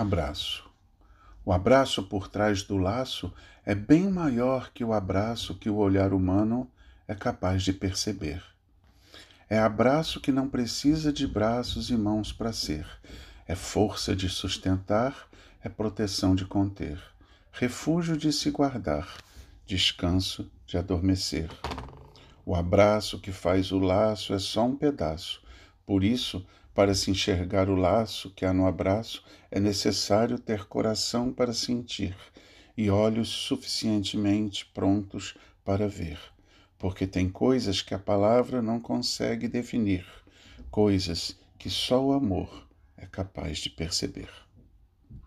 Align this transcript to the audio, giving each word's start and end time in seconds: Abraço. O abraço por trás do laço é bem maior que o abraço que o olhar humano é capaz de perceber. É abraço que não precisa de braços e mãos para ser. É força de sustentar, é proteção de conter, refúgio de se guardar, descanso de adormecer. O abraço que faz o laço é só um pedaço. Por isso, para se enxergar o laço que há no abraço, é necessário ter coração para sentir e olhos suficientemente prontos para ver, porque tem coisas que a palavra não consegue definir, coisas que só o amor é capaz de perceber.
Abraço. 0.00 0.62
O 1.44 1.52
abraço 1.52 2.04
por 2.04 2.28
trás 2.28 2.62
do 2.62 2.76
laço 2.76 3.34
é 3.66 3.74
bem 3.74 4.08
maior 4.08 4.70
que 4.72 4.84
o 4.84 4.92
abraço 4.92 5.56
que 5.56 5.68
o 5.68 5.74
olhar 5.74 6.12
humano 6.12 6.70
é 7.08 7.16
capaz 7.16 7.64
de 7.64 7.72
perceber. 7.72 8.40
É 9.50 9.58
abraço 9.58 10.20
que 10.20 10.30
não 10.30 10.48
precisa 10.48 11.12
de 11.12 11.26
braços 11.26 11.90
e 11.90 11.96
mãos 11.96 12.32
para 12.32 12.52
ser. 12.52 12.86
É 13.44 13.56
força 13.56 14.14
de 14.14 14.28
sustentar, 14.28 15.28
é 15.64 15.68
proteção 15.68 16.36
de 16.36 16.44
conter, 16.44 17.02
refúgio 17.50 18.16
de 18.16 18.32
se 18.32 18.52
guardar, 18.52 19.16
descanso 19.66 20.48
de 20.64 20.78
adormecer. 20.78 21.50
O 22.46 22.54
abraço 22.54 23.18
que 23.18 23.32
faz 23.32 23.72
o 23.72 23.80
laço 23.80 24.32
é 24.32 24.38
só 24.38 24.64
um 24.64 24.76
pedaço. 24.76 25.42
Por 25.88 26.04
isso, 26.04 26.44
para 26.74 26.94
se 26.94 27.10
enxergar 27.10 27.70
o 27.70 27.74
laço 27.74 28.30
que 28.32 28.44
há 28.44 28.52
no 28.52 28.66
abraço, 28.66 29.24
é 29.50 29.58
necessário 29.58 30.38
ter 30.38 30.66
coração 30.66 31.32
para 31.32 31.54
sentir 31.54 32.14
e 32.76 32.90
olhos 32.90 33.30
suficientemente 33.30 34.66
prontos 34.66 35.34
para 35.64 35.88
ver, 35.88 36.20
porque 36.78 37.06
tem 37.06 37.26
coisas 37.26 37.80
que 37.80 37.94
a 37.94 37.98
palavra 37.98 38.60
não 38.60 38.78
consegue 38.78 39.48
definir, 39.48 40.04
coisas 40.70 41.34
que 41.58 41.70
só 41.70 42.04
o 42.04 42.12
amor 42.12 42.68
é 42.94 43.06
capaz 43.06 43.56
de 43.56 43.70
perceber. 43.70 44.28